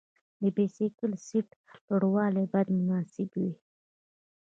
[0.41, 1.49] د بایسکل سیټ
[1.87, 3.51] لوړوالی باید مناسب وي.